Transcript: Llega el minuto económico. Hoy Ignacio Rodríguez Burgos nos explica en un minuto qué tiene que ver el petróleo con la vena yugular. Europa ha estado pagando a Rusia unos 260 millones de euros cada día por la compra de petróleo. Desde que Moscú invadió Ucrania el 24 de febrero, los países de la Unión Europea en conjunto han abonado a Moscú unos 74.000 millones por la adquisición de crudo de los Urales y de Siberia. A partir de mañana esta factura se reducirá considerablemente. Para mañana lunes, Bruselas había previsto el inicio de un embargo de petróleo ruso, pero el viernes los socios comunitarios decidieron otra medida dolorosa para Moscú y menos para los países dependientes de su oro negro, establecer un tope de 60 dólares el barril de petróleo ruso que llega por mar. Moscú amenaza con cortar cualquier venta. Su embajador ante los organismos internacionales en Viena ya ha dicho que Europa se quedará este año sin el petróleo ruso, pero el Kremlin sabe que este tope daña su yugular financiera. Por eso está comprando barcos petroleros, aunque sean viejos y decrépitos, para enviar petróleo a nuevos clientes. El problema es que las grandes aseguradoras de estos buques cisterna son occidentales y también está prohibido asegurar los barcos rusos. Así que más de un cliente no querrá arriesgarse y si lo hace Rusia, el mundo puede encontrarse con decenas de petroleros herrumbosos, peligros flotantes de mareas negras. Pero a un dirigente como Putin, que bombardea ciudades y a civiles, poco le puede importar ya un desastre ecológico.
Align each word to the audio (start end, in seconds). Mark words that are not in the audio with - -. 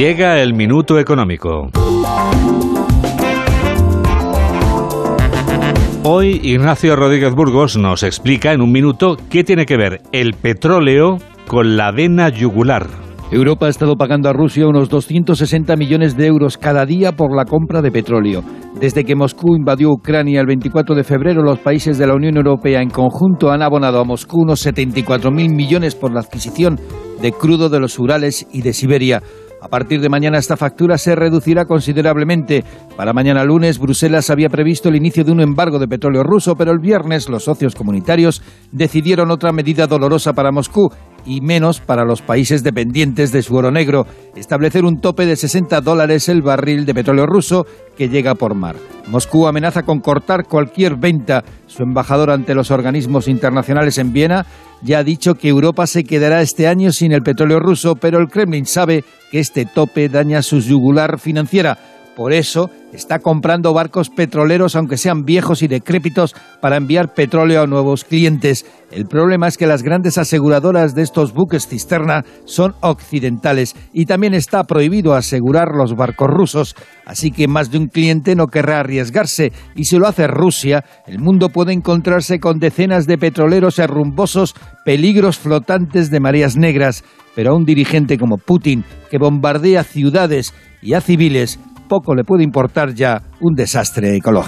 Llega 0.00 0.40
el 0.40 0.54
minuto 0.54 0.98
económico. 0.98 1.68
Hoy 6.04 6.40
Ignacio 6.42 6.96
Rodríguez 6.96 7.34
Burgos 7.34 7.76
nos 7.76 8.02
explica 8.02 8.54
en 8.54 8.62
un 8.62 8.72
minuto 8.72 9.18
qué 9.28 9.44
tiene 9.44 9.66
que 9.66 9.76
ver 9.76 10.00
el 10.12 10.32
petróleo 10.32 11.18
con 11.46 11.76
la 11.76 11.92
vena 11.92 12.30
yugular. 12.30 12.86
Europa 13.30 13.66
ha 13.66 13.68
estado 13.68 13.96
pagando 13.96 14.30
a 14.30 14.32
Rusia 14.32 14.66
unos 14.66 14.88
260 14.88 15.76
millones 15.76 16.16
de 16.16 16.28
euros 16.28 16.56
cada 16.56 16.86
día 16.86 17.12
por 17.12 17.36
la 17.36 17.44
compra 17.44 17.82
de 17.82 17.92
petróleo. 17.92 18.42
Desde 18.80 19.04
que 19.04 19.14
Moscú 19.14 19.54
invadió 19.54 19.90
Ucrania 19.90 20.40
el 20.40 20.46
24 20.46 20.94
de 20.94 21.04
febrero, 21.04 21.42
los 21.42 21.58
países 21.58 21.98
de 21.98 22.06
la 22.06 22.14
Unión 22.14 22.38
Europea 22.38 22.80
en 22.80 22.88
conjunto 22.88 23.50
han 23.50 23.60
abonado 23.60 24.00
a 24.00 24.04
Moscú 24.04 24.44
unos 24.44 24.64
74.000 24.64 25.54
millones 25.54 25.94
por 25.94 26.14
la 26.14 26.20
adquisición 26.20 26.80
de 27.20 27.32
crudo 27.32 27.68
de 27.68 27.80
los 27.80 27.98
Urales 27.98 28.46
y 28.50 28.62
de 28.62 28.72
Siberia. 28.72 29.22
A 29.62 29.68
partir 29.68 30.00
de 30.00 30.08
mañana 30.08 30.38
esta 30.38 30.56
factura 30.56 30.96
se 30.96 31.14
reducirá 31.14 31.66
considerablemente. 31.66 32.64
Para 32.96 33.12
mañana 33.12 33.44
lunes, 33.44 33.78
Bruselas 33.78 34.30
había 34.30 34.48
previsto 34.48 34.88
el 34.88 34.96
inicio 34.96 35.22
de 35.22 35.32
un 35.32 35.40
embargo 35.40 35.78
de 35.78 35.86
petróleo 35.86 36.22
ruso, 36.22 36.56
pero 36.56 36.72
el 36.72 36.78
viernes 36.78 37.28
los 37.28 37.44
socios 37.44 37.74
comunitarios 37.74 38.42
decidieron 38.72 39.30
otra 39.30 39.52
medida 39.52 39.86
dolorosa 39.86 40.32
para 40.32 40.50
Moscú 40.50 40.90
y 41.26 41.42
menos 41.42 41.80
para 41.80 42.04
los 42.04 42.22
países 42.22 42.62
dependientes 42.62 43.32
de 43.32 43.42
su 43.42 43.54
oro 43.54 43.70
negro, 43.70 44.06
establecer 44.34 44.84
un 44.84 45.00
tope 45.00 45.26
de 45.26 45.36
60 45.36 45.82
dólares 45.82 46.28
el 46.30 46.40
barril 46.40 46.86
de 46.86 46.94
petróleo 46.94 47.26
ruso 47.26 47.66
que 47.96 48.08
llega 48.08 48.34
por 48.34 48.54
mar. 48.54 48.76
Moscú 49.08 49.46
amenaza 49.46 49.82
con 49.82 50.00
cortar 50.00 50.44
cualquier 50.44 50.96
venta. 50.96 51.44
Su 51.66 51.82
embajador 51.82 52.30
ante 52.30 52.54
los 52.54 52.70
organismos 52.70 53.28
internacionales 53.28 53.98
en 53.98 54.12
Viena 54.12 54.46
ya 54.82 54.98
ha 54.98 55.04
dicho 55.04 55.34
que 55.34 55.48
Europa 55.48 55.86
se 55.86 56.04
quedará 56.04 56.42
este 56.42 56.66
año 56.66 56.92
sin 56.92 57.12
el 57.12 57.22
petróleo 57.22 57.60
ruso, 57.60 57.96
pero 57.96 58.18
el 58.18 58.28
Kremlin 58.28 58.66
sabe 58.66 59.04
que 59.30 59.40
este 59.40 59.66
tope 59.66 60.08
daña 60.08 60.42
su 60.42 60.60
yugular 60.60 61.18
financiera. 61.18 61.78
Por 62.20 62.34
eso 62.34 62.68
está 62.92 63.20
comprando 63.20 63.72
barcos 63.72 64.10
petroleros, 64.10 64.76
aunque 64.76 64.98
sean 64.98 65.24
viejos 65.24 65.62
y 65.62 65.68
decrépitos, 65.68 66.36
para 66.60 66.76
enviar 66.76 67.14
petróleo 67.14 67.62
a 67.62 67.66
nuevos 67.66 68.04
clientes. 68.04 68.66
El 68.90 69.06
problema 69.06 69.48
es 69.48 69.56
que 69.56 69.66
las 69.66 69.82
grandes 69.82 70.18
aseguradoras 70.18 70.94
de 70.94 71.00
estos 71.00 71.32
buques 71.32 71.66
cisterna 71.66 72.26
son 72.44 72.74
occidentales 72.80 73.74
y 73.94 74.04
también 74.04 74.34
está 74.34 74.64
prohibido 74.64 75.14
asegurar 75.14 75.68
los 75.74 75.96
barcos 75.96 76.28
rusos. 76.28 76.76
Así 77.06 77.30
que 77.30 77.48
más 77.48 77.70
de 77.70 77.78
un 77.78 77.86
cliente 77.86 78.36
no 78.36 78.48
querrá 78.48 78.80
arriesgarse 78.80 79.52
y 79.74 79.84
si 79.84 79.96
lo 79.96 80.06
hace 80.06 80.26
Rusia, 80.26 80.84
el 81.06 81.20
mundo 81.20 81.48
puede 81.48 81.72
encontrarse 81.72 82.38
con 82.38 82.58
decenas 82.58 83.06
de 83.06 83.16
petroleros 83.16 83.78
herrumbosos, 83.78 84.54
peligros 84.84 85.38
flotantes 85.38 86.10
de 86.10 86.20
mareas 86.20 86.58
negras. 86.58 87.02
Pero 87.34 87.52
a 87.52 87.56
un 87.56 87.64
dirigente 87.64 88.18
como 88.18 88.36
Putin, 88.36 88.84
que 89.10 89.16
bombardea 89.16 89.84
ciudades 89.84 90.52
y 90.82 90.94
a 90.94 91.00
civiles, 91.00 91.58
poco 91.90 92.14
le 92.14 92.22
puede 92.22 92.44
importar 92.44 92.94
ya 92.94 93.20
un 93.40 93.54
desastre 93.54 94.14
ecológico. 94.14 94.38